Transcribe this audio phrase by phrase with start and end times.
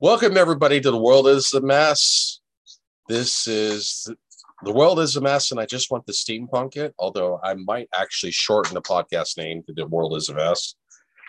[0.00, 2.40] Welcome, everybody, to The World is a Mess.
[3.08, 4.08] This is
[4.62, 7.88] The World is a Mess, and I just want to steampunk it, although I might
[7.98, 10.74] actually shorten the podcast name to The World is a Mess.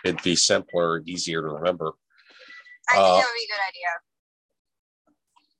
[0.04, 1.92] It'd be simpler, easier to remember.
[2.90, 3.88] I think Uh, that would be a good idea.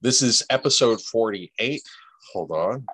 [0.03, 1.83] This is episode 48.
[2.33, 2.87] Hold on.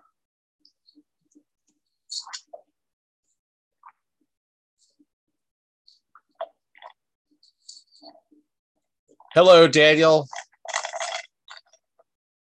[9.36, 10.26] Hello, Daniel.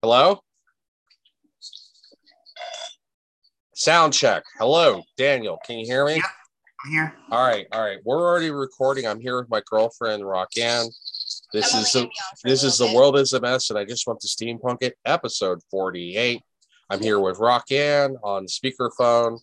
[0.01, 0.39] Hello?
[3.75, 4.41] Sound check.
[4.57, 5.59] Hello, Daniel.
[5.63, 6.15] Can you hear me?
[6.15, 6.21] Yeah.
[6.83, 7.13] I'm here.
[7.29, 7.99] All right, all right.
[8.03, 9.05] We're already recording.
[9.05, 10.91] I'm here with my girlfriend, Rockanne.
[11.53, 13.33] This I'm is the gonna be on for a this little is the world is
[13.33, 14.97] a mess, and I just want to steampunk it.
[15.05, 16.41] Episode 48.
[16.89, 19.37] I'm here with Rockanne on speakerphone,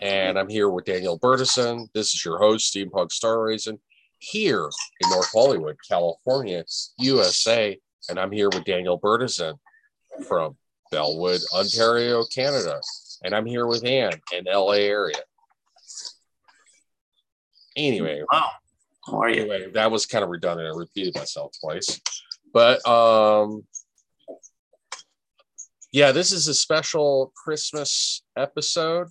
[0.00, 1.86] and I'm here with Daniel Bertison.
[1.94, 3.78] This is your host, Steampunk Star Raisin,
[4.20, 4.68] here
[5.00, 6.64] in North Hollywood, California,
[6.98, 7.78] USA.
[8.08, 9.54] And I'm here with Daniel Bertison
[10.28, 10.56] from
[10.90, 12.80] Bellwood, Ontario, Canada.
[13.24, 15.16] And I'm here with Ann in LA area.
[17.76, 18.46] Anyway, Oh,
[19.06, 19.42] how are you?
[19.42, 20.74] anyway, that was kind of redundant.
[20.74, 22.00] I repeated myself twice.
[22.52, 23.64] But um
[25.92, 29.08] yeah, this is a special Christmas episode.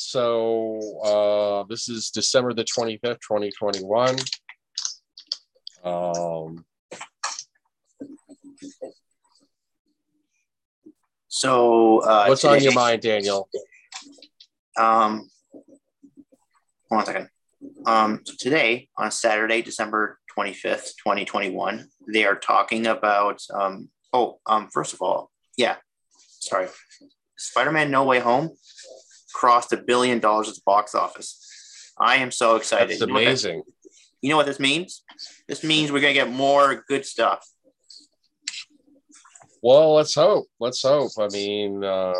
[0.00, 4.16] So uh this is December the 25th, 2021.
[5.84, 6.64] Um
[11.30, 13.48] So, uh, what's on your mind, Daniel?
[14.76, 15.30] Um,
[16.88, 17.28] one second.
[17.86, 24.68] Um, so today on Saturday, December 25th, 2021, they are talking about, um, oh, um,
[24.72, 25.76] first of all, yeah,
[26.40, 26.66] sorry.
[27.36, 28.50] Spider-Man No Way Home
[29.38, 31.92] crossed a billion dollars at the box office.
[32.00, 32.90] I am so excited.
[32.90, 33.62] That's You know that- amazing.
[34.20, 35.02] you know what this means?
[35.46, 37.46] This means we're gonna get more good stuff.
[39.62, 40.46] Well, let's hope.
[40.60, 41.12] Let's hope.
[41.18, 42.14] I mean, uh,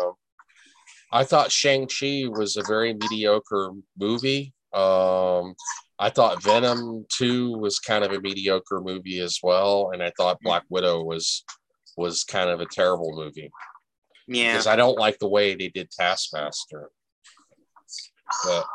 [1.11, 4.53] I thought Shang-Chi was a very mediocre movie.
[4.73, 5.55] Um,
[5.97, 9.91] I thought Venom 2 was kind of a mediocre movie as well.
[9.93, 11.43] And I thought Black Widow was
[11.97, 13.49] was kind of a terrible movie
[14.27, 14.53] Yeah.
[14.53, 16.89] because I don't like the way they did Taskmaster.
[18.45, 18.65] But,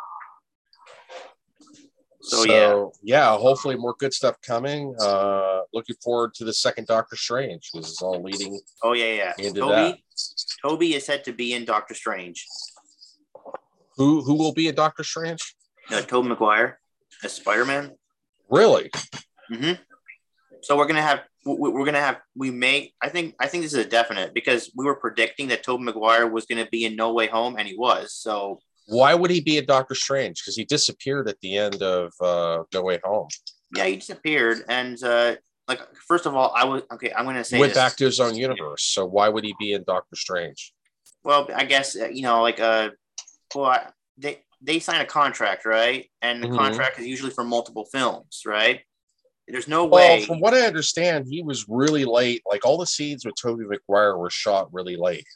[2.21, 4.95] So, so yeah, hopefully more good stuff coming.
[4.99, 7.71] Uh, looking forward to the second Doctor Strange.
[7.75, 9.33] This is all leading Oh yeah, yeah.
[9.39, 9.99] into Tobey, that.
[10.63, 12.47] Tobey is said to be in Doctor Strange.
[13.97, 15.55] Who who will be a Doctor Strange?
[15.93, 16.81] Uh, Tobey Maguire
[17.23, 17.93] as Spider Man.
[18.49, 18.91] Really?
[19.53, 19.73] hmm
[20.63, 23.75] So we're gonna have we- we're gonna have we may I think I think this
[23.75, 27.13] is a definite because we were predicting that Tobey Maguire was gonna be in No
[27.13, 28.15] Way Home and he was.
[28.15, 30.41] So Why would he be a Doctor Strange?
[30.43, 33.29] Because he disappeared at the end of uh, No Way Home.
[33.75, 35.37] yeah, he disappeared and uh,
[35.69, 37.13] like first of all I was okay.
[37.17, 37.79] I'm gonna say Went this.
[37.83, 38.83] back to his own universe.
[38.85, 40.73] So why would he be in Doctor Strange?
[41.25, 42.91] well I guess uh, you know like uh
[43.55, 43.87] well I,
[44.19, 46.57] they they sign a contract right and the Mhm.
[46.57, 48.81] contract is usually for multiple films right.
[49.49, 50.25] There's no Well, way.
[50.25, 52.41] from what I understand, he was really late.
[52.51, 55.27] Like all the scenes with Tobey Maguire were shot really late.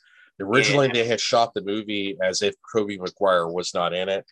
[0.41, 0.93] Originally, Yeah.
[0.94, 4.25] they had shot the movie as if Tobey Maguire was not in it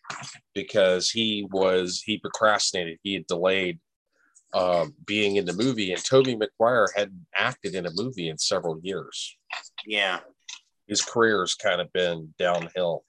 [0.55, 2.99] because he was he procrastinated.
[3.03, 3.81] He had delayed
[4.55, 8.79] um, being in the movie, and Tobey Maguire hadn't acted in a movie in several
[8.83, 9.37] years.
[9.85, 10.21] yeah.
[10.87, 13.05] his career's kind of been downhill.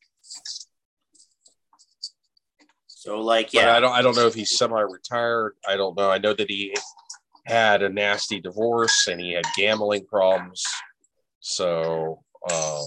[2.88, 3.76] So like But yeah.
[3.78, 5.54] I don't I don't know if he's semi-retired.
[5.68, 6.10] I don't know.
[6.10, 6.76] I know that he
[7.46, 10.64] had a nasty divorce and he had gambling problems.
[11.40, 12.86] So um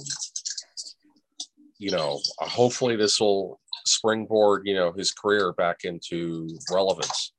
[1.79, 7.33] you know, hopefully this will springboard, you know, his career back into relevance.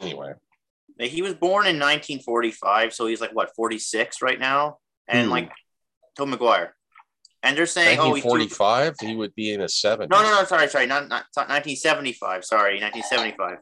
[0.00, 0.32] Anyway,
[0.98, 5.30] He was born in 1945, so he's like what 46 right now, and Who?
[5.30, 5.52] like
[6.16, 6.70] Tom McGuire.
[7.44, 10.08] And they're saying, oh, he's too- 1945, he would be in his 70s.
[10.10, 12.44] no, no, no, sorry, sorry, not, not not 1975.
[12.44, 13.58] Sorry, 1975.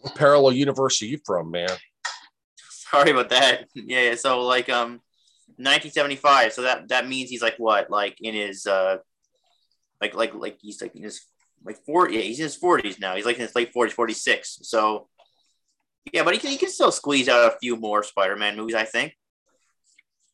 [0.00, 1.68] What parallel universe are you from, man?
[2.70, 3.66] Sorry about that.
[3.74, 4.14] Yeah, yeah.
[4.14, 5.00] So like um,
[5.58, 6.52] 1975.
[6.52, 8.98] So that that means he's like what, like in his uh,
[10.00, 11.24] like like like he's like in his
[11.64, 12.14] like 40.
[12.14, 13.16] Yeah, he's in his 40s now.
[13.16, 14.60] He's like in his late 40s, 46.
[14.62, 15.08] So
[16.12, 18.74] yeah, but he can he can still squeeze out a few more Spider-Man movies.
[18.74, 19.14] I think.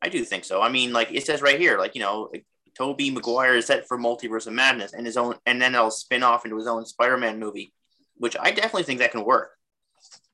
[0.03, 0.61] I do think so.
[0.61, 2.31] I mean, like it says right here, like you know,
[2.76, 6.23] Tobey Maguire is set for Multiverse of Madness and his own, and then it'll spin
[6.23, 7.73] off into his own Spider-Man movie,
[8.17, 9.50] which I definitely think that can work.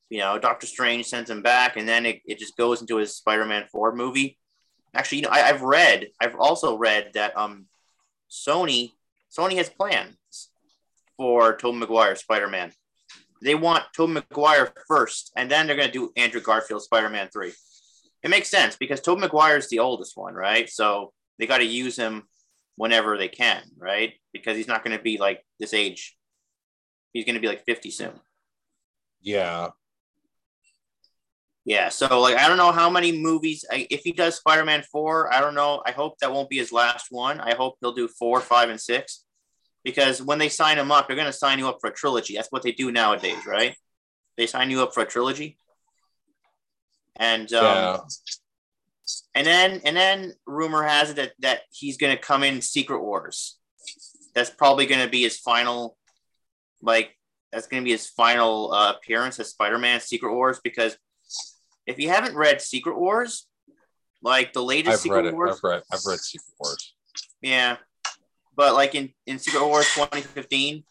[0.09, 3.17] You know, Doctor Strange sends him back, and then it, it just goes into his
[3.17, 4.39] Spider-Man Four movie.
[4.95, 7.67] Actually, you know, I, I've read, I've also read that um,
[8.31, 8.93] Sony
[9.37, 10.17] Sony has plans
[11.17, 12.73] for Tobey Maguire Spider-Man.
[13.43, 17.53] they want Tobey Maguire first, and then they're gonna do Andrew Garfield Spider-Man three.
[18.23, 20.69] It makes sense because Tobey Maguire is the oldest one, right?
[20.69, 22.25] So they got to use him
[22.77, 24.13] whenever they can, right?
[24.33, 26.17] Because he's not going to be like this age.
[27.13, 28.13] He's going to be like 50 soon.
[29.23, 29.71] Yeah.
[31.71, 31.89] Yeah.
[31.89, 35.33] So, like, I don't know how many movies, I, if he does Spider Man 4,
[35.33, 35.81] I don't know.
[35.87, 37.41] I hope that won't be his last one.
[37.41, 39.25] I hope he'll do four, five, and six.
[39.85, 42.35] Because when they sign him up, they're going to sign you up for a trilogy.
[42.35, 43.77] That's what they do nowadays, right?
[44.37, 45.59] They sign you up for a trilogy.
[47.15, 47.99] And um, Yeah.
[49.37, 53.59] and then and then rumor has it that, that he's gonna come in Secret Wars.
[54.35, 55.97] That's probably gonna be his final,
[56.83, 57.17] like
[57.53, 60.59] that's gonna be his final uh, appearance as Spider-Man Secret Wars.
[60.65, 60.97] Because
[61.91, 63.47] if you haven't read Secret Wars,
[64.23, 65.35] like the latest I've Secret read it.
[65.35, 66.95] Wars, I've read I've read Secret Wars.
[67.43, 67.77] yeah,
[68.57, 70.85] but like in in Secret Wars 2015,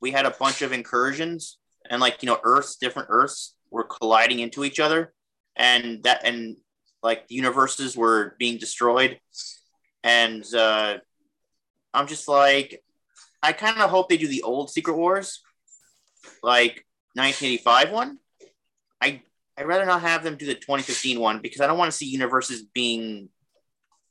[0.00, 1.58] we had a bunch of incursions
[1.90, 5.12] and like you know Earths, different Earths were colliding into each other,
[5.56, 6.56] and that and
[7.02, 9.18] like the universes were being destroyed,
[10.02, 10.98] and uh,
[11.92, 12.82] I'm just like,
[13.42, 15.42] I kind of hope they do the old Secret Wars,
[16.42, 18.18] like 1985 one.
[19.00, 19.22] I
[19.60, 22.06] I'd rather not have them do the 2015 one because I don't want to see
[22.06, 23.28] universes being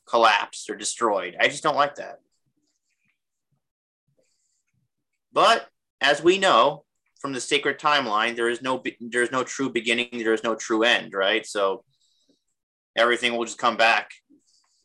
[0.07, 1.35] collapsed or destroyed.
[1.39, 2.19] I just don't like that.
[5.33, 5.67] But
[6.01, 6.85] as we know
[7.19, 10.53] from the sacred timeline, there is no there is no true beginning, there is no
[10.53, 11.43] true end, right?
[11.45, 11.83] So
[12.95, 14.11] everything will just come back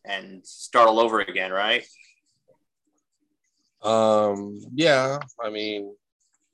[0.07, 1.85] and start all over again, right?
[3.83, 5.95] Um, yeah, I mean,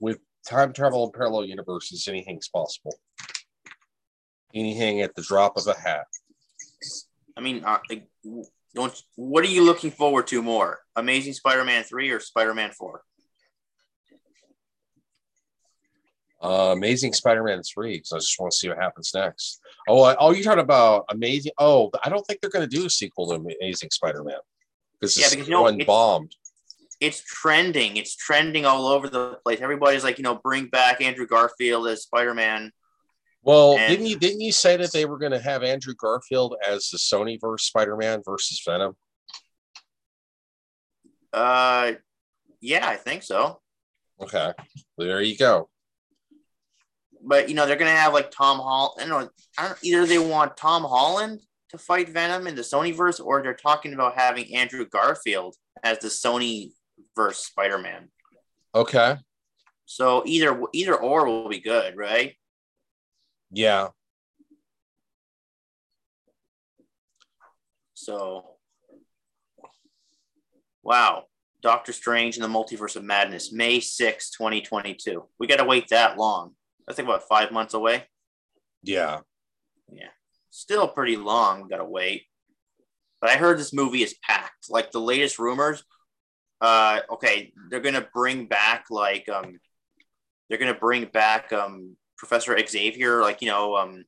[0.00, 0.18] with
[0.48, 2.98] time travel and parallel universes, anything's possible.
[4.54, 6.06] Anything at the drop of a hat.
[7.36, 7.78] I mean, uh,
[8.74, 10.80] don't what are you looking forward to more?
[10.96, 13.02] Amazing Spider-Man 3 or Spider-Man 4?
[16.42, 19.60] Uh, Amazing Spider-Man 3, because I just want to see what happens next.
[19.88, 21.52] Oh, I, oh, you're talking about Amazing.
[21.58, 24.38] Oh, I don't think they're going to do a sequel to Amazing Spider-Man
[24.98, 26.34] because Yeah, because, you know, one it's- bombed.
[27.00, 27.96] It's trending.
[27.96, 29.62] It's trending all over the place.
[29.62, 32.72] Everybody's like, you know, bring back Andrew Garfield as Spider-Man.
[33.42, 36.56] Well, and- didn't you didn't you say that they were going to have Andrew Garfield
[36.66, 38.94] as the Sony verse Spider-Man versus Venom?
[41.32, 41.92] Uh
[42.60, 43.60] yeah, I think so.
[44.20, 44.52] Okay,
[44.98, 45.68] there you go.
[47.22, 49.00] but you know they're gonna have like Tom Holland.
[49.00, 49.30] I don't know.
[49.58, 51.40] I don't, either they want Tom Holland
[51.70, 55.54] to fight Venom in the Sony verse, or they're talking about having Andrew Garfield
[55.84, 56.72] as the Sony
[57.14, 58.10] verse Spider Man.
[58.74, 59.16] Okay,
[59.86, 62.34] So either either or will be good, right?
[63.50, 63.88] Yeah,
[68.00, 68.56] So,
[70.82, 71.24] wow,
[71.60, 75.22] Doctor Strange and the Multiverse of Madness, May 6, 2022.
[75.38, 76.52] We got to wait that long.
[76.88, 78.04] I think about five months away.
[78.82, 79.20] Yeah.
[79.92, 80.08] Yeah.
[80.48, 81.62] Still pretty long.
[81.62, 82.24] We got to wait.
[83.20, 84.70] But I heard this movie is packed.
[84.70, 85.84] Like the latest rumors,
[86.62, 89.60] uh, okay, they're going to bring back like, um,
[90.48, 94.04] they're going to bring back, um, Professor Xavier, like, you know, um,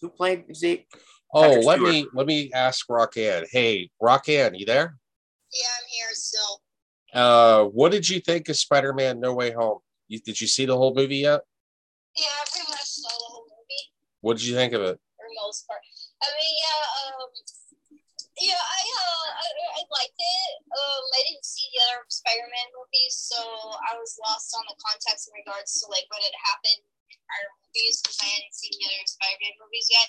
[0.00, 0.84] who played Xavier?
[1.34, 1.92] Oh, Patrick let Stewart.
[1.92, 3.44] me let me ask Rockanne.
[3.52, 4.96] Hey, Rockanne, you there?
[5.52, 6.62] Yeah, I'm here still.
[7.12, 9.80] Uh, what did you think of Spider-Man: No Way Home?
[10.08, 11.42] You, did you see the whole movie yet?
[12.16, 13.84] Yeah, I pretty much saw the whole movie
[14.24, 14.96] What did you think of it?
[14.96, 15.84] for the most part.
[16.24, 17.28] I mean, yeah, um,
[18.40, 20.52] yeah, I uh, I, I liked it.
[20.72, 23.36] Um, I didn't see the other Spider-Man movies, so
[23.92, 26.80] I was lost on the context in regards to like what had happened
[27.26, 30.08] prior movies because I hadn't seen the other Spider-Man movies yet.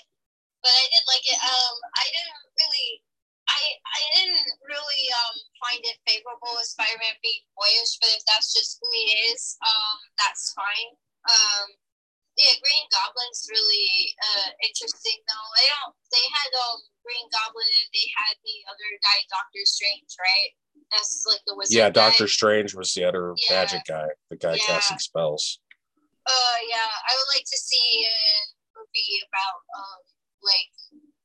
[0.64, 1.40] But I did like it.
[1.40, 2.88] Um, I didn't really.
[3.46, 8.50] I, I didn't really um, find it favorable with Spider-Man being boyish, but if that's
[8.50, 10.90] just who he is, um, that's fine.
[11.30, 11.78] Um,
[12.36, 15.48] yeah, Green Goblin's really uh, interesting though.
[15.56, 15.94] They don't.
[16.12, 20.50] They had um Green Goblin and they had the other guy, Doctor Strange, right?
[20.92, 21.72] That's like the wizard.
[21.72, 22.12] Yeah, guy.
[22.12, 23.62] Doctor Strange was the other Yeah.
[23.64, 24.66] magic guy, the guy Yeah.
[24.66, 25.62] casting spells.
[26.26, 28.18] Uh, yeah, I would like to see a
[28.74, 30.00] movie about um
[30.42, 30.70] like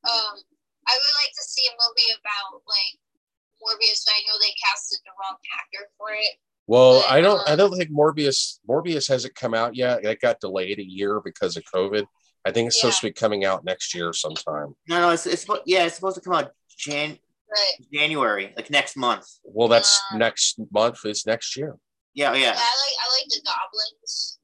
[0.06, 0.36] um
[0.88, 2.94] I would like to see a movie about like
[3.62, 4.06] Morbius.
[4.06, 6.38] But I know they casted the wrong actor for it.
[6.68, 7.42] Well, But, I don't.
[7.50, 8.60] I um, don't think Morbius.
[8.70, 10.06] Morbius hasn't come out yet.
[10.06, 12.06] It got delayed a year because of COVID.
[12.46, 14.74] I think it's supposed to be coming out next year sometime.
[14.88, 17.20] No, no, it's, it's yeah, it's supposed to come out Jan
[17.52, 17.88] Right.
[17.94, 19.28] January, like next month.
[19.44, 21.06] Well, that's Uh, next month.
[21.06, 21.76] Is next year.
[22.14, 22.50] Yeah, Yeah, yeah.
[22.50, 24.40] I like I like the goblins.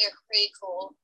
[0.00, 0.94] They're pretty cool.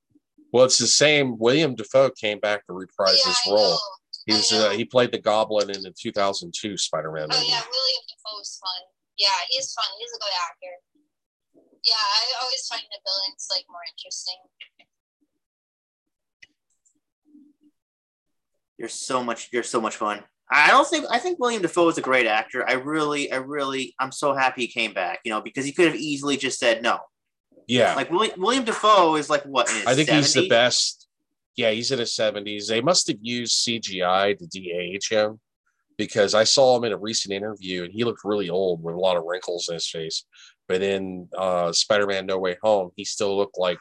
[0.53, 1.39] Well, it's the same.
[1.39, 3.71] William Dafoe came back to reprise yeah, his I role.
[3.73, 3.79] know.
[4.27, 7.47] He was uh, he played the Goblin in the 2002 Spider-Man Oh movie.
[7.49, 8.83] yeah, William Dafoe's fun.
[9.19, 9.85] Yeah, he's fun.
[9.99, 10.75] He's a good actor.
[11.85, 14.35] Yeah, I always find the villains like more interesting.
[18.79, 19.49] You're so much.
[19.53, 20.23] You're so much fun.
[20.51, 21.07] I don't think.
[21.11, 22.69] I think William Dafoe is a great actor.
[22.69, 25.21] I really, I really, I'm so happy he came back.
[25.25, 26.99] You know, because he could have easily just said no.
[27.67, 29.69] Yeah, Like William, William Dafoe is like what?
[29.87, 31.09] I think he's the best.
[31.57, 32.69] Yeah, he's in his seventies.
[32.69, 35.41] They must have used CGI to de-age him
[35.97, 38.99] because I saw him in a recent interview and he looked really old with a
[38.99, 40.25] lot of wrinkles in his face.
[40.69, 43.79] But in uh, Spider-Man: No Way Home, he still looked like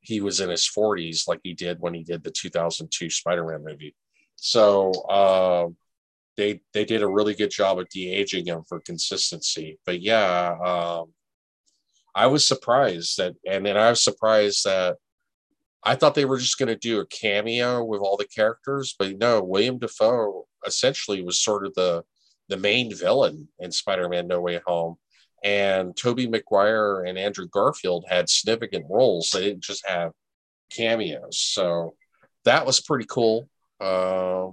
[0.00, 3.94] he was in his forties, like he did when he did the 2002 Spider-Man movie.
[4.36, 5.68] So uh,
[6.36, 9.78] they they did a really good job of de-aging him for consistency.
[9.84, 11.12] But yeah, um,
[12.18, 14.96] I was surprised that, and then I was surprised that
[15.84, 19.16] I thought they were just going to do a cameo with all the characters, but
[19.18, 22.02] no, William Dafoe essentially was sort of the
[22.48, 24.96] the main villain in Spider-Man: No Way Home,
[25.44, 29.30] and Tobey Maguire and Andrew Garfield had significant roles.
[29.30, 30.10] They didn't just have
[30.70, 31.94] cameos, so
[32.44, 33.48] that was pretty cool.
[33.80, 34.48] Uh,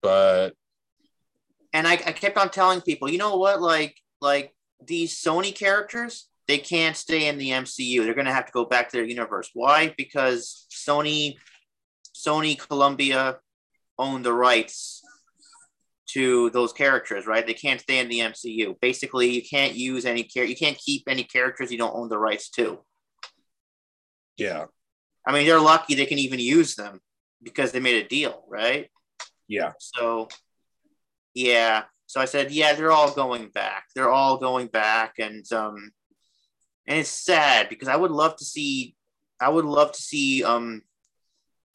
[0.00, 0.54] but
[1.72, 6.28] and I, I kept on telling people, you know what, like like these Sony characters,
[6.48, 8.04] they can't stay in the MCU.
[8.04, 9.50] They're gonna have to go back to their universe.
[9.54, 9.94] Why?
[9.96, 11.36] Because Sony,
[12.14, 13.38] Sony Columbia
[13.98, 15.02] own the rights
[16.08, 17.46] to those characters, right?
[17.46, 18.74] They can't stay in the MCU.
[18.80, 22.18] Basically, you can't use any care you can't keep any characters you don't own the
[22.18, 22.80] rights to.
[24.36, 24.66] yeah,
[25.26, 27.00] I mean, they're lucky they can even use them
[27.42, 28.88] because they made a deal, right?
[29.48, 30.28] yeah, So,
[31.34, 31.84] yeah.
[32.06, 33.84] So I said, yeah, they're all going back.
[33.94, 35.92] They're all going back, and um,
[36.86, 38.96] and it's sad because I would love to see,
[39.40, 40.82] I would love to see um,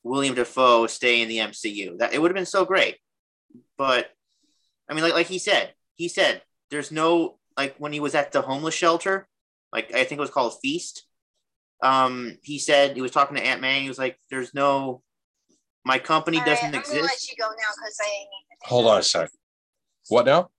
[0.03, 1.99] William Dafoe stay in the MCU.
[1.99, 2.97] That it would have been so great,
[3.77, 4.11] but
[4.89, 8.31] I mean, like like he said, he said there's no like when he was at
[8.31, 9.27] the homeless shelter,
[9.71, 11.05] like I think it was called Feast.
[11.81, 13.81] Um, he said he was talking to Aunt May.
[13.81, 15.01] He was like, "There's no,
[15.83, 18.27] my company All right, doesn't I'm exist." let you go now I need.
[18.61, 19.29] To Hold on a sec.
[20.09, 20.49] What now?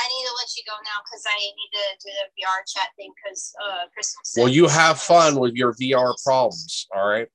[0.00, 2.88] I need to let you go now because I need to do the VR chat
[2.96, 4.34] thing because uh, Christmas.
[4.36, 6.86] Well, you have fun with your VR problems.
[6.94, 7.28] All right.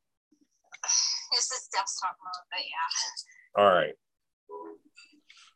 [1.34, 3.62] This is desktop mode, but yeah.
[3.62, 3.94] All right.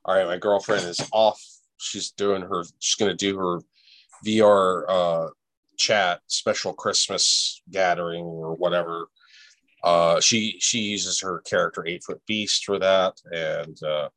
[0.04, 0.28] All right.
[0.28, 1.42] My girlfriend is off.
[1.78, 3.62] She's doing her, she's going to do her
[4.26, 5.30] VR uh,
[5.78, 9.08] chat special Christmas gathering or whatever.
[9.84, 13.14] Uh, she she uses her character Eight Foot Beast for that.
[13.32, 14.10] And uh,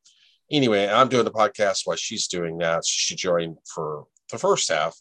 [0.52, 2.84] anyway, I'm doing the podcast while she's doing that.
[2.86, 4.96] She joined for the first half.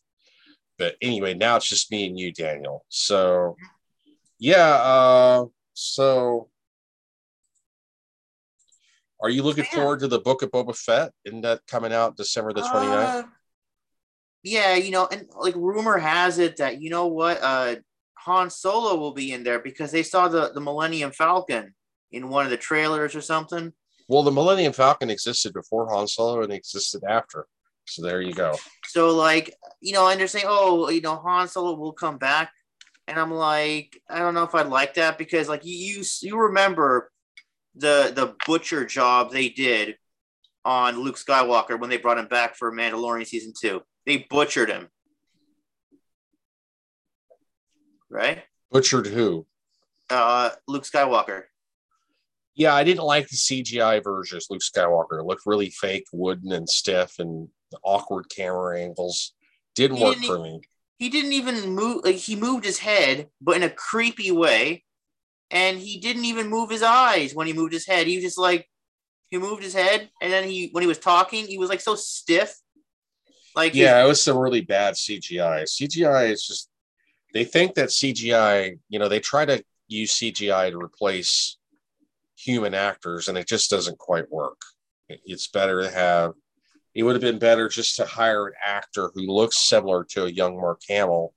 [0.78, 2.86] But anyway, now it's just me and you, Daniel.
[2.90, 3.56] So
[4.40, 6.50] yeah, uh, so
[9.22, 9.76] are you looking Yeah.
[9.76, 11.12] forward to the book of Boba Fett?
[11.26, 13.24] Isn't that coming out December the 29th?
[13.24, 13.28] Uh,
[14.44, 17.76] yeah, you know, and like rumor has it that you know what, uh
[18.26, 21.76] Han Solo will be in there because they saw the the Millennium Falcon
[22.12, 23.74] in one of the trailers or something.
[24.08, 27.48] Well, the Millennium Falcon existed before Han Solo and existed after.
[27.88, 28.56] So there you go.
[28.88, 32.52] So like, you know, and they're saying, oh, you know, Han Solo will come back,
[33.08, 36.38] and I'm like, I don't know if I'd like that because like you you, you
[36.38, 37.12] remember
[37.76, 39.96] the the butcher job they did
[40.64, 43.82] on Luke Skywalker when they brought him back for Mandalorian season two.
[44.06, 44.90] They butchered him,
[48.10, 48.44] right?
[48.72, 49.46] Butchered who?
[50.10, 51.44] Uh, Luke Skywalker.
[52.62, 54.46] Yeah, I didn't like the CGI versions.
[54.52, 57.48] Luke Skywalker it looked really fake, wooden, and stiff, and
[57.84, 59.34] awkward camera angles.
[59.74, 60.62] Didn't He work didn't- for me.
[61.00, 62.06] He didn't even move.
[62.06, 64.84] Like he moved his head, but in a creepy way,
[65.50, 68.06] and he didn't even move his eyes when he moved his head.
[68.06, 68.70] He was just like
[69.32, 71.96] he moved his head, and then he when he was talking, he was like so
[71.96, 72.54] stiff.
[73.56, 75.64] Like Yeah, it was some really bad CGI.
[75.64, 76.70] CGI is just
[77.34, 81.58] they think that CGI, you know, they try to use CGI to replace
[82.44, 84.60] human actors, and it just doesn't quite work.
[85.10, 86.34] It's better to have.
[86.94, 90.30] It would have been better just to hire an actor who looks similar to a
[90.30, 91.34] young Mark Hamill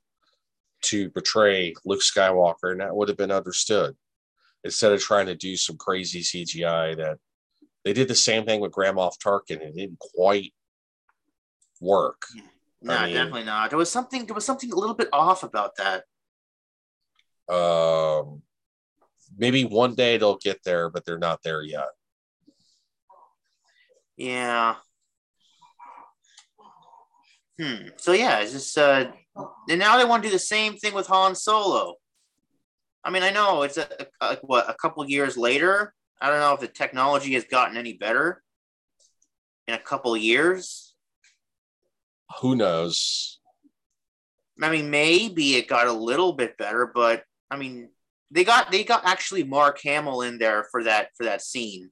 [0.82, 3.96] to portray Luke Skywalker, and that would have been understood.
[4.64, 7.18] Instead of trying to do some crazy CGI that
[7.84, 10.54] they did the same thing with Grand Moff Tarkin, and it didn't quite
[11.80, 12.22] work.
[12.80, 13.70] no, I mean- definitely not.
[13.70, 14.24] There was something.
[14.26, 16.04] There was something a little bit off about that.
[17.48, 18.42] Um,
[19.36, 21.88] maybe one day they'll get there, but they're not there yet.
[24.16, 24.76] Yeah.
[27.60, 27.88] Hmm.
[27.96, 29.06] So yeah, it's just uh,
[29.68, 31.94] and now they want to do the same thing with Han Solo.
[33.04, 33.86] I mean, I know it's a,
[34.20, 35.94] a like what a couple years later.
[36.20, 38.42] I don't know if the technology has gotten any better
[39.68, 40.94] in a couple years.
[42.40, 43.40] who knows?
[44.62, 47.90] I mean, maybe it got a little bit better, but I mean,
[48.34, 51.90] they got they got actually Mark Hamill in there for that for that scene.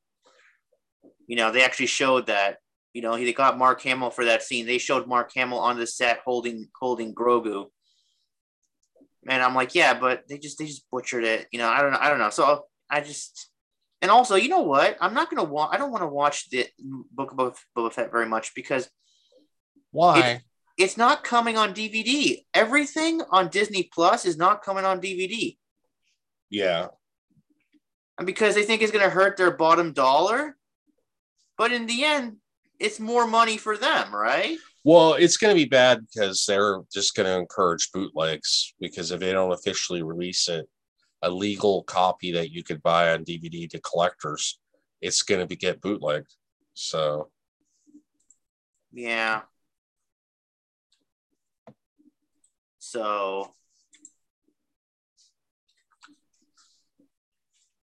[1.29, 2.59] You know, they actually showed that.
[2.93, 4.67] You know, they got Mark Hamill for that scene.
[4.67, 7.67] They showed Mark Hamill on the set holding holding Grogu.
[9.29, 11.47] And I'm like, yeah, but they just they just butchered it.
[11.53, 11.99] You know, I don't know.
[12.01, 12.31] I don't know.
[12.31, 13.49] So I just
[14.03, 14.99] and also, you know what?
[15.01, 15.71] I'm not gonna watch.
[15.73, 16.67] I don't want to watch the
[17.13, 18.91] Book of Boba Fett very much because
[19.93, 20.43] Why?
[20.77, 22.45] it's not coming on DVD.
[22.53, 25.57] Everything on Disney Plus is not coming on DVD.
[26.53, 26.89] Yeah.
[28.19, 30.57] And because they think it's going to hurt their bottom dollar.
[31.57, 32.37] But in the end,
[32.79, 34.59] it's more money for them, right?
[34.85, 39.21] Well, it's going to be bad because they're just going to encourage bootlegs because if
[39.21, 40.69] they don't officially release it,
[41.23, 44.61] a legal copy that you could buy on DVD to collectors,
[45.01, 46.35] it's going to be get bootlegged.
[46.75, 47.31] So
[48.93, 49.43] Yeah.
[52.79, 53.55] So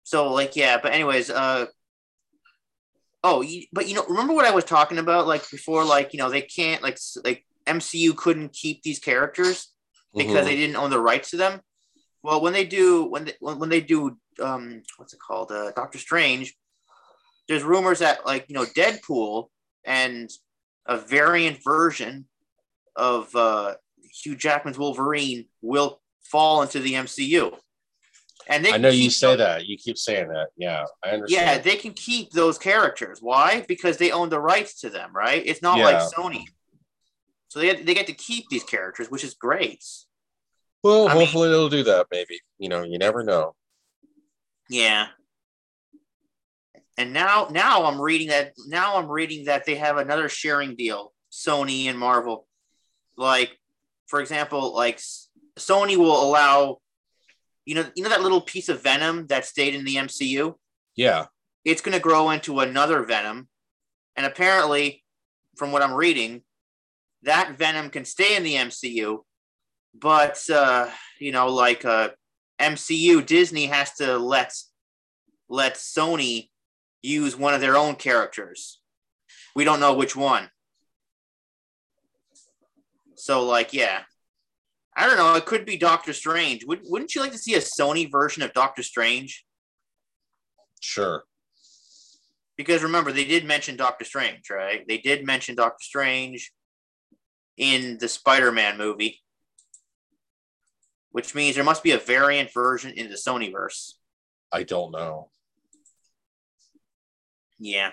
[0.07, 1.67] So like yeah, but anyways, uh
[3.25, 6.31] Oh, but you know, remember what I was talking about like before like, you know,
[6.31, 9.73] they can't like like MCU couldn't keep these characters
[10.15, 10.49] because mhm.
[10.49, 11.61] they didn't own the rights to them.
[12.23, 15.51] Well, when they do when they, when, when they do um what's it called?
[15.51, 16.55] Uh Doctor Strange,
[17.49, 19.49] there's rumors that like, you know, Deadpool
[19.85, 20.31] and
[20.87, 22.27] a variant version
[22.95, 23.75] of uh
[24.23, 27.59] Hugh Jackman's Wolverine will fall into the MCU.
[28.49, 29.67] And they I know you say those- that.
[29.67, 30.49] You keep saying that.
[30.57, 31.47] Yeah, I understand.
[31.47, 33.19] Yeah, they can keep those characters.
[33.21, 33.65] Why?
[33.67, 35.43] Because they own the rights to them, right?
[35.45, 36.45] It's not like Sony.
[37.49, 39.83] So they, they get to keep these characters, which is great.
[40.83, 42.07] well, I mean- hopefully they'll do that.
[42.12, 43.55] Maybe you know, you never know.
[44.71, 45.09] Yeah.
[46.99, 51.12] And now now I'm reading that now I'm reading that they have another sharing deal,
[51.31, 52.47] Sony and Marvel.
[53.17, 53.59] Like
[54.07, 54.99] for example, like
[55.59, 56.79] Sony will allow
[57.66, 60.55] you know you know that little piece of Venom that stayed in the MCU?
[60.94, 61.26] Yeah,
[61.64, 63.48] It's going to grow into another Venom.
[64.16, 65.05] And apparently
[65.57, 66.42] from what I'm reading,
[67.24, 69.18] that Venom can stay in the MCU,
[69.94, 72.11] but uh, you know like uh
[72.59, 74.55] MCU Disney has to let
[75.48, 76.48] let Sony
[77.02, 78.81] use one of their own characters.
[79.55, 80.50] We don't know which one.
[83.16, 84.02] So like yeah.
[84.96, 86.64] I don't know, it could be Doctor Strange.
[86.64, 89.44] Would, wouldn't you like to see a Sony version of Doctor Strange?
[90.80, 91.24] sure.
[92.56, 94.87] Because remember, they did mention Doctor Strange, right?
[94.88, 96.52] They did mention Doctor Strange
[97.59, 99.20] in the Spider-Man movie.
[101.11, 103.94] Which means there must be a variant version in the Sonyverse.
[104.52, 105.30] I don't know.
[107.59, 107.92] Yeah.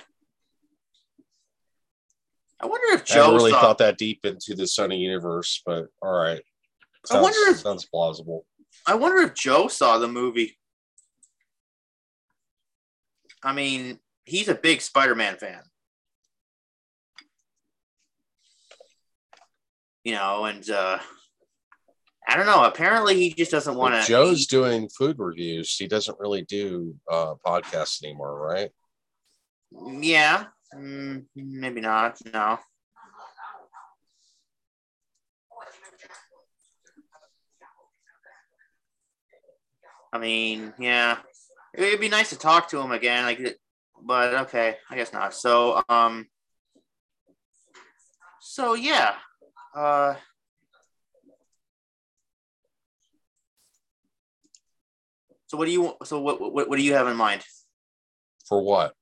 [2.62, 3.62] I wonder if I Joe really saw.
[3.62, 6.42] thought that deep into the Sony universe, but all right.
[7.12, 8.46] I wonder Sounds- if- sounds plausible.
[8.88, 10.58] I wonder if Joe saw the movie.
[13.44, 15.62] I mean, he's a big Spider-Man fan.
[20.04, 21.00] You know, and uh
[22.28, 22.64] I don't know.
[22.64, 24.08] Apparently, he just doesn't want Well, to.
[24.08, 25.76] Joe's doing food reviews.
[25.76, 28.72] He doesn't really do uh, podcasts anymore, right?
[30.02, 32.20] Yeah, mm, maybe not.
[32.34, 32.60] No.
[40.14, 41.18] I mean, yeah,
[41.74, 43.26] it'd be nice to talk to him again.
[43.26, 43.58] Like,
[44.00, 45.34] but okay, I guess not.
[45.34, 46.28] So, um,
[48.40, 49.16] so yeah,
[49.76, 50.14] uh,
[55.48, 55.96] so what do you?
[56.04, 56.40] So what?
[56.40, 57.42] What, what do you have in mind?
[58.48, 58.94] For what?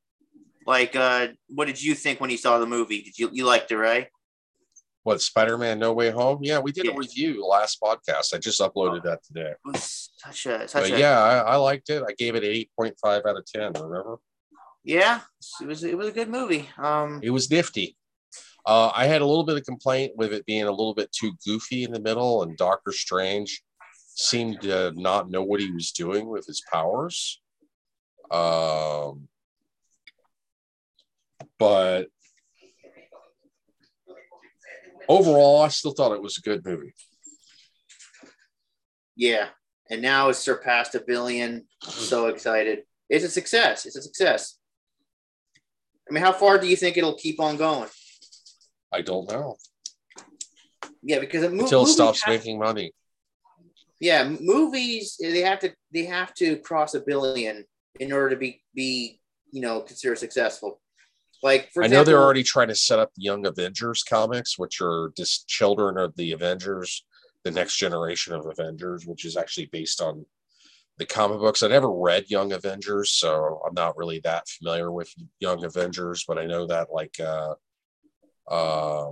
[0.65, 3.01] Like, uh, what did you think when you saw the movie?
[3.01, 4.07] Did you you liked it, right?
[5.03, 6.39] What Spider-Man No Way Home?
[6.43, 6.91] Yeah, we did Yeah.
[6.91, 8.33] a review last podcast.
[8.35, 9.53] I just uploaded that today.
[9.65, 12.03] Was such a such But a yeah, I, I liked it.
[12.07, 13.73] I gave it 8.5 out of 10.
[13.81, 14.17] Remember?
[14.83, 15.21] yeah.
[15.61, 16.69] It was it was a good movie.
[16.77, 17.97] Um, It was nifty.
[18.63, 21.31] Uh, I had a little bit of complaint with it being a little bit too
[21.47, 23.63] goofy in the middle, and Doctor Strange
[24.13, 27.41] seemed to not know what he was doing with his powers.
[28.29, 29.27] Um,
[31.57, 32.07] but
[35.11, 36.93] overall, I still thought it was a good movie.
[39.15, 39.47] yeah,
[39.89, 41.65] and now it's surpassed a billion.
[41.83, 42.83] I'm so excited!
[43.09, 43.85] It's a success.
[43.85, 44.57] It's a success.
[46.09, 47.89] I mean, how far do you think it'll keep on going?
[48.91, 49.55] I don't know
[51.01, 52.91] Yeah, because mo- until it stops have- making money.
[53.99, 57.65] Yeah, movies they have to they have to cross a billion
[57.99, 59.19] in order to be be
[59.51, 60.81] you know considered successful.
[61.43, 64.79] Like for I know they're already trying to set up the Young Avengers comics, which
[64.81, 67.03] are just children of the Avengers,
[67.43, 70.25] the next generation of Avengers, which is actually based on
[70.97, 71.63] the comic books.
[71.63, 76.37] I never read Young Avengers, so I'm not really that familiar with Young Avengers, but
[76.37, 77.55] I know that like uh
[78.47, 79.11] uh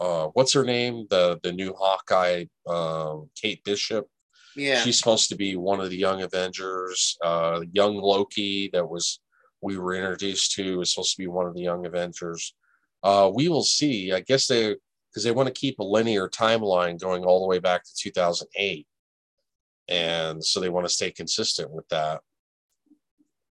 [0.00, 1.06] uh what's her name?
[1.08, 4.06] The the new Hawkeye, um, Kate Bishop.
[4.54, 4.80] yeah.
[4.82, 7.16] She's supposed to be one of the young Avengers.
[7.24, 9.20] Uh, young Loki that was
[9.60, 12.54] we were introduced to is supposed to be one of the young Avengers.
[13.02, 14.12] Uh, we will see.
[14.12, 14.76] I guess they
[15.10, 18.86] because they want to keep a linear timeline going all the way back to 2008,
[19.88, 22.20] and so they want to stay consistent with that.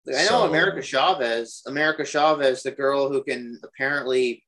[0.09, 1.63] I know So- America Chavez.
[1.67, 4.45] America Chavez, the girl who can apparently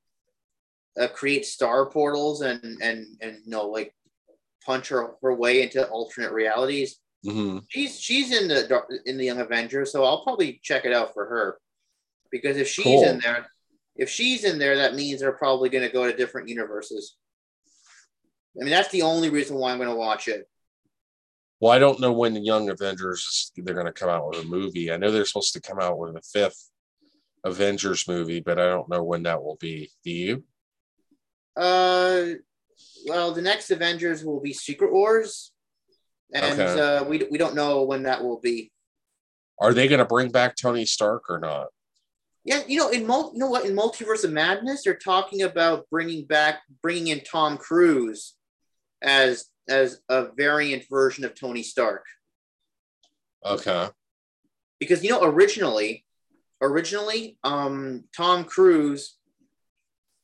[1.01, 3.95] uh, create star portals and and and you know like
[4.65, 6.99] punch her, her way into alternate realities.
[7.27, 7.65] Mhm.
[7.69, 11.27] She's she's in the in the Young Avengers, so I'll probably check it out for
[11.27, 11.59] her
[12.31, 13.05] because if she's Cool.
[13.05, 13.47] in there,
[13.97, 17.17] if she's in there, that means they're probably going to go to different universes.
[18.61, 20.49] I mean, that's the only reason why I'm going to watch it.
[21.61, 24.45] Well, I don't know when the Young Avengers they're going to come out with a
[24.47, 24.93] movie.
[24.93, 26.71] I know they're supposed to come out with a fifth
[27.45, 29.91] Avengers movie, but I don't know when that will be.
[30.05, 30.45] Do you?
[31.57, 32.35] Uh,
[33.07, 35.51] well, the next Avengers will be Secret Wars,
[36.33, 36.81] and Okay.
[36.81, 38.71] uh, we we don't know when that will be.
[39.61, 41.69] Are they going to bring back Tony Stark or not?
[42.45, 45.87] Yeah, you know, in mul- you know what, in Multiverse of Madness, they're talking about
[45.91, 48.35] bringing back, bringing in Tom Cruise
[49.03, 52.05] as as a variant version of Tony Stark,
[53.45, 53.89] Okay.
[54.79, 56.07] because you know, originally,
[56.63, 59.17] originally, um, Tom Cruise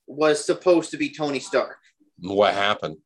[0.07, 1.77] was supposed to be Tony Stark,
[2.21, 2.99] What happened?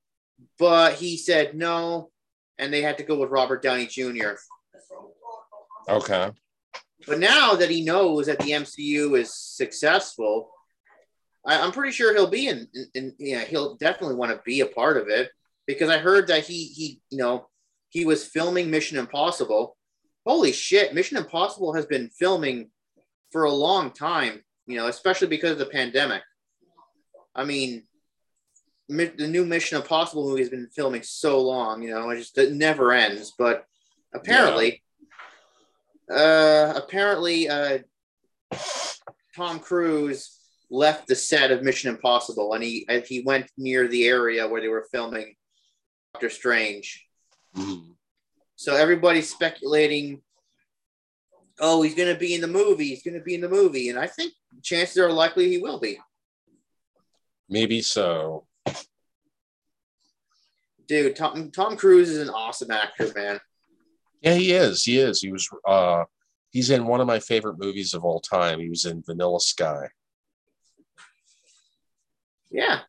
[0.58, 2.11] but he said no,
[2.59, 4.35] and they had to go with Robert Downey Jr.
[5.88, 6.31] Okay.
[7.07, 10.51] But now that he knows that the MCU is successful,
[11.47, 13.14] I, I'm pretty sure he'll be in, in, in.
[13.18, 15.31] Yeah, he'll definitely want to be a part of it
[15.66, 17.49] because I heard that he he you know
[17.88, 19.77] he was filming Mission Impossible.
[20.27, 20.94] Holy shit!
[20.94, 22.71] Mission Impossible has been filming
[23.33, 24.42] for a long time.
[24.66, 26.23] You know, especially because of the pandemic.
[27.35, 27.85] I mean,
[28.88, 31.83] the new Mission Impossible movie has been filming so long.
[31.83, 33.35] You know, it just it never ends.
[33.37, 33.64] But
[34.14, 34.83] apparently
[36.11, 37.79] uh, apparently, uh,
[39.37, 40.38] Tom Cruise
[40.70, 44.61] left the set of Mission Impossible, and he and he went near the area where
[44.61, 45.35] they were filming
[46.14, 47.07] Doctor Strange.
[47.55, 47.94] Mhm.
[48.57, 50.22] So everybody's speculating.
[51.61, 52.88] Oh, he's going to be in the movie.
[52.88, 55.79] He's going to be in the movie, and I think chances are likely he will
[55.79, 56.01] be.
[57.48, 58.46] Maybe so.
[60.88, 63.38] Dude, Tom Tom Cruise is an awesome actor, man.
[64.22, 64.83] Yeah, he is.
[64.85, 65.20] He is.
[65.20, 65.48] He was.
[65.66, 66.05] Uh,
[66.51, 68.59] he's in one of my favorite movies of all time.
[68.59, 69.88] He was in Vanilla Sky.
[72.51, 72.81] Yeah.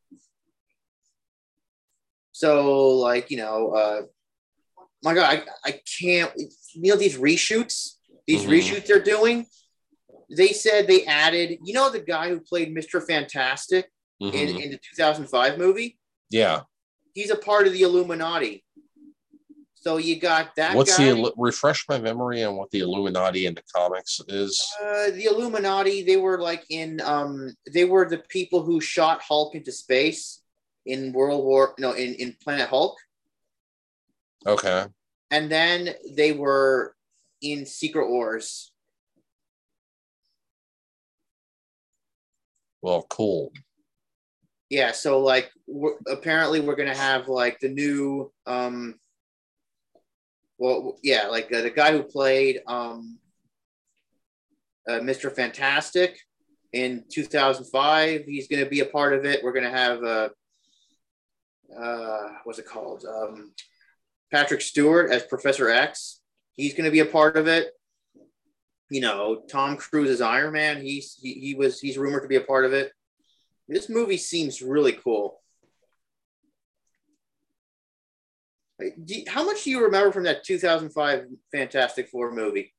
[2.32, 4.02] So, like, you know, uh,
[5.04, 5.26] my God,
[5.66, 6.32] I, I can't,
[6.74, 8.50] you know, these reshoots, these Mhm.
[8.50, 9.46] reshoots they're doing,
[10.30, 13.06] they said they added, you know, the guy who played Mr.
[13.06, 14.34] Fantastic Mhm.
[14.34, 16.00] in, in the 2005 movie?
[16.30, 16.62] yeah.
[17.20, 18.64] He's a part of the Illuminati.
[19.76, 21.12] So you got that What's guy.
[21.12, 24.66] the refresh my memory on what the Illuminati in the comics is?
[24.82, 29.54] Uh, the Illuminati, they were like in um they were the people who shot Hulk
[29.54, 30.42] into space
[30.86, 32.98] in World War no in, in Planet Hulk.
[34.48, 34.86] Okay.
[35.30, 36.96] And then they were
[37.42, 38.72] in Secret Wars.
[42.82, 43.52] Well, cool.
[44.70, 48.96] Yeah, so like we're, apparently we're gonna have like the new um
[50.60, 53.18] well yeah, like uh, the guy who played um
[54.88, 55.34] uh, Mr.
[55.34, 56.20] Fantastic
[56.72, 59.44] in 2005, he's gonna be a part of it.
[59.44, 60.30] We're gonna have uh
[61.78, 63.06] uh what's it called?
[63.06, 63.54] Um
[64.32, 66.22] Patrick Stewart as Professor X.
[66.56, 67.72] He's gonna be a part of it.
[68.92, 70.80] You know, Tom Cruise as Iron Man.
[70.80, 72.92] He's he, he was he's rumored to be a part of it.
[73.70, 75.40] This movie seems really cool.
[78.80, 82.74] Like, you- how much do you remember from that 2005 Fantastic Four movie?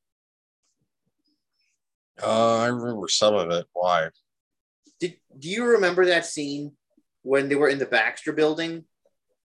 [2.21, 3.67] Uh, I remember some of it.
[3.71, 4.09] Why?
[4.99, 6.75] Did do you remember that scene
[7.21, 8.83] when they were in the Baxter building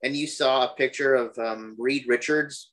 [0.02, 2.72] and you saw a picture of um, Reed Richards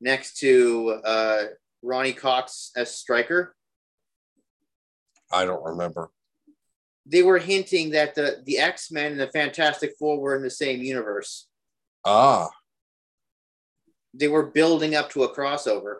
[0.00, 1.44] next to uh,
[1.82, 3.54] Ronnie Cox as Stryker?
[5.30, 6.10] I don't remember.
[7.04, 10.50] They were hinting that the, the X Men and the Fantastic Four were in the
[10.50, 11.48] same universe.
[12.04, 12.48] Ah,
[14.14, 15.96] They were building up to a crossover.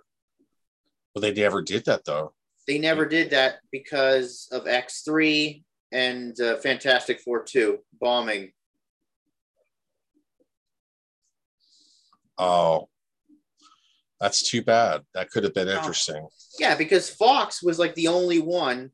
[1.14, 2.32] well, they never did that though.
[2.66, 8.52] they never did that because of X3 and uh, Fantastic Four 2 bombing.
[12.38, 12.88] Oh,
[14.20, 15.02] that's too bad.
[15.14, 16.26] That could have been interesting.
[16.58, 18.90] Yeah, because Fox was like the only one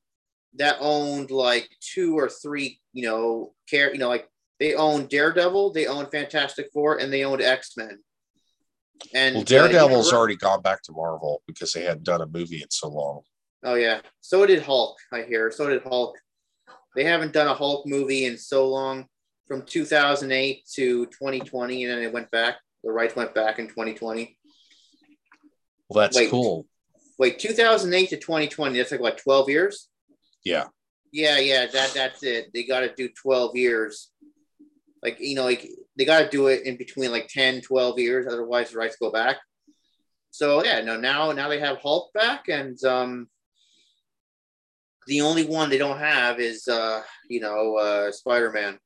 [0.56, 5.72] that owned like two or three, you know, care, you know, like they owned Daredevil,
[5.72, 7.98] they owned Fantastic Four, and they owned X Men.
[9.14, 12.26] And Well, uh, Daredevil's know, already gone back to Marvel because they hadn't done a
[12.26, 13.22] movie in so long.
[13.64, 14.96] Oh yeah, so did Hulk.
[15.12, 15.50] I hear.
[15.50, 16.16] So did Hulk.
[16.96, 19.06] They haven't done a Hulk movie in so long,
[19.46, 22.56] from 2008 to 2020, and then it went back.
[22.84, 24.36] The rights went back in 2020.
[25.88, 26.30] Well, that's Wait.
[26.30, 26.66] cool.
[27.18, 28.76] Wait, 2008 to 2020.
[28.76, 29.87] That's like what 12 years?
[30.48, 30.64] Yeah.
[31.12, 31.66] Yeah, yeah.
[31.66, 32.50] That that's it.
[32.52, 34.10] They got to do 12 years.
[35.02, 38.26] Like you know, like they got to do it in between like 10, 12 years.
[38.26, 39.36] Otherwise, the rights go back.
[40.30, 40.98] So yeah, no.
[40.98, 43.28] Now now they have Hulk back, and um,
[45.06, 48.78] the only one they don't have is uh, you know uh, Spider Man.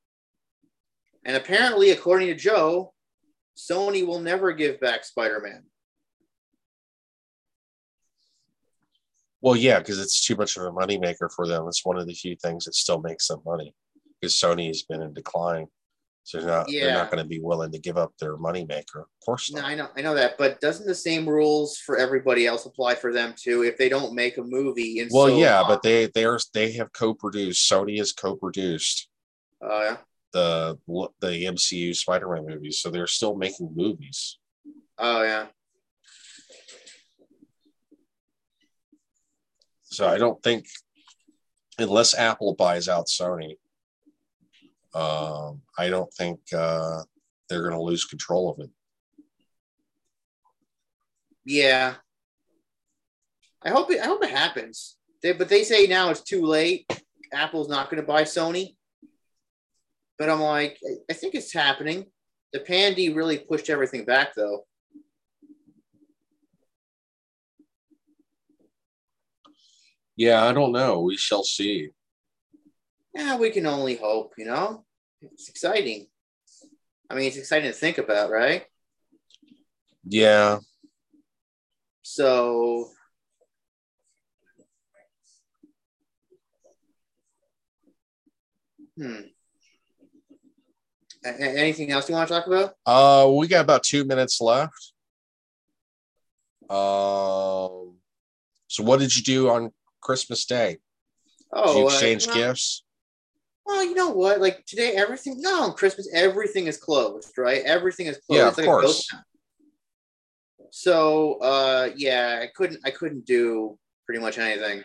[1.25, 2.93] And apparently, according to Joe,
[3.57, 5.41] Sony will never give back Spider
[9.43, 11.67] Well, yeah, because it's too much of a moneymaker for them.
[11.69, 13.75] It's one of the few things that still makes them money
[14.21, 15.67] because Sony has been in decline.
[16.25, 16.95] So they're not, they're Yeah.
[16.95, 19.01] not going to be willing to give up their moneymaker.
[19.01, 19.63] Of course not.
[19.63, 19.67] No.
[19.67, 23.13] I know, I know that, but doesn't the same rules for everybody else apply for
[23.13, 23.65] them too?
[23.65, 26.39] If they don't make a movie, in Well, so yeah, long- but they they are
[26.55, 27.69] they have co-produced.
[27.69, 29.09] Sony has co-produced
[29.61, 29.97] Oh yeah,
[30.33, 30.79] the
[31.21, 34.39] the MCU Spider-Man movies, so they're still making movies.
[34.99, 35.49] oh yeah.
[39.93, 40.67] So I don't think
[41.79, 43.59] unless Apple buys out Sony,
[44.95, 47.03] um, I don't think uh,
[47.49, 48.71] they're going to lose control of it.
[51.45, 51.95] Yeah.
[53.63, 54.97] I hope it I hope it happens.
[55.23, 56.91] They, but they say now it's too late.
[57.33, 58.77] Apple's not going to buy Sony.
[60.19, 62.07] But I'm like, I, I think it's happening.
[62.55, 64.65] The Pandy really pushed everything back though.
[70.17, 71.01] Yeah, I don't know.
[71.01, 71.91] We shall see.
[73.15, 74.85] Yeah, we can only hope, you know?
[75.21, 76.09] It's exciting.
[77.11, 78.65] I mean, it's exciting to think about, right?
[80.05, 80.59] Yeah,
[82.03, 82.89] So
[88.97, 89.21] Hmm.
[91.25, 92.75] Anything else you want to talk about?
[92.85, 94.93] uh, we got about two minutes left.
[96.69, 97.97] Um,
[98.67, 99.73] so what did you do on
[100.03, 100.79] Christmas Day?
[101.53, 102.85] Oh, Did you uh, exchange no- gifts?
[103.65, 104.41] Well, you know what?
[104.41, 105.41] Like today, everything.
[105.41, 107.63] No, on Christmas, everything is closed, right?
[107.65, 108.41] Everything is closed.
[108.41, 109.09] Yeah, It's of like course.
[110.71, 112.81] So, uh, yeah, I couldn't.
[112.85, 114.83] I couldn't do pretty much anything.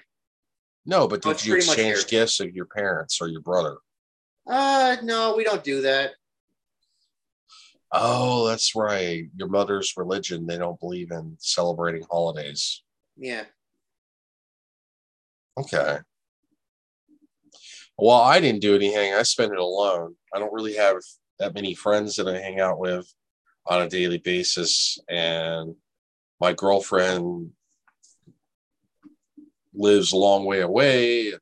[0.86, 3.78] No, but did you exchange gifts of your parents or your brother?
[4.46, 6.12] Uh, no, we don't do that.
[7.92, 9.26] Oh, that's right.
[9.36, 12.84] Your mother's religion, they don't believe in celebrating holidays.
[13.18, 13.46] Yeah.
[15.58, 15.98] Okay.
[17.98, 19.14] Well, I didn't do anything.
[19.14, 20.16] I spent it alone.
[20.34, 20.98] I don't really have
[21.40, 23.12] that many friends that I hang out with
[23.66, 25.00] on a daily basis.
[25.10, 25.76] And
[26.40, 27.52] my girlfriend
[29.74, 31.34] lives a long way away.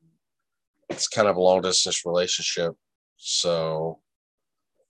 [0.88, 2.74] It's kind of a long distance relationship.
[3.16, 4.00] So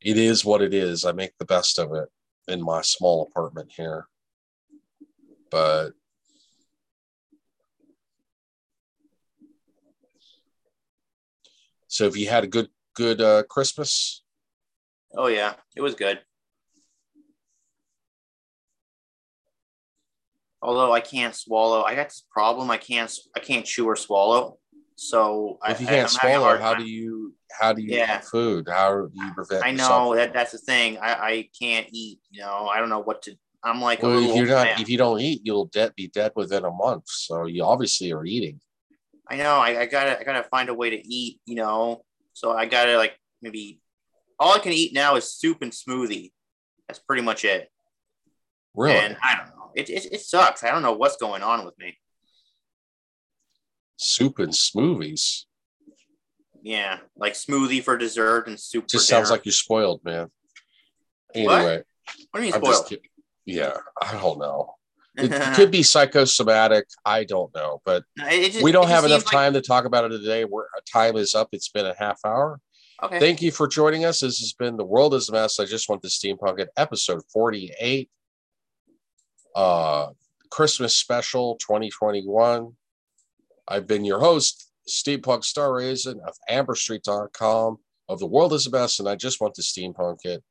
[0.00, 1.04] it is what it is.
[1.04, 2.08] I make the best of it
[2.46, 4.06] in my small apartment here.
[5.50, 5.90] But
[11.96, 14.22] so if you had a good good uh Christmas,
[15.16, 16.18] Oh yeah, it was good.
[20.62, 22.70] Although I can't swallow, I got this problem.
[22.70, 23.12] I can't.
[23.36, 24.58] I can't chew or swallow.
[24.96, 28.18] So I, if you I- can't I'm swallow, how do you how do you Yeah.
[28.18, 28.68] eat food?
[28.68, 29.64] How do you prevent?
[29.64, 30.98] I know that that's the thing.
[30.98, 32.20] I, I can't eat.
[32.30, 33.36] You know, I don't know what to.
[33.64, 34.80] I'm like Well, if you're not, man.
[34.80, 37.04] if you don't eat, you'll dead be dead within a month.
[37.08, 38.60] So you obviously are eating.
[39.28, 39.56] I know.
[39.56, 40.18] I, I gotta.
[40.20, 41.40] I gotta find a way to eat.
[41.46, 42.02] You know.
[42.32, 43.80] So I gotta like maybe.
[44.38, 46.30] All I can eat now is soup and smoothie.
[46.86, 47.70] That's pretty much it.
[48.74, 48.94] Really?
[48.98, 49.70] And I don't know.
[49.74, 50.62] It, it it sucks.
[50.62, 51.96] I don't know what's going on with me.
[53.96, 55.44] Soup and smoothies.
[56.62, 58.86] Yeah, like smoothie for dessert and soup.
[58.88, 59.36] Just sounds dinner.
[59.36, 60.30] like you're spoiled, man.
[61.34, 61.84] Anyway, What
[62.30, 62.92] what do you mean spoiled?
[63.44, 64.74] yeah, I don't know.
[65.16, 66.86] It, could be psychosomatic.
[67.04, 70.04] I don't know, but just- we don't have enough seems like- time to talk about
[70.04, 70.44] it today.
[70.44, 71.48] We're time is up.
[71.52, 72.60] It's been a half hour.
[73.02, 73.18] okay.
[73.18, 74.20] Thank you for joining us.
[74.20, 75.58] This has been The World is a Mess.
[75.60, 78.08] I just want the steampunk at episode 48.
[79.54, 80.08] Uh
[80.50, 82.72] Christmas special 2021.
[83.68, 89.00] I've been your host, Steampunk Star Raisin of AmberStreet.com of The World is the Best,
[89.00, 90.44] and I just want to steampunk it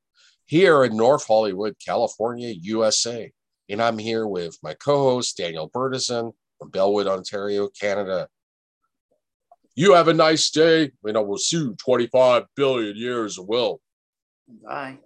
[0.46, 3.32] here in North Hollywood, California, USA.
[3.70, 8.28] And I'm here with my co host, Daniel Bertison from Belwood, Ontario, Canada.
[9.76, 13.82] You have a nice day, and I will see you 25 billion years will.
[14.64, 15.00] Bye.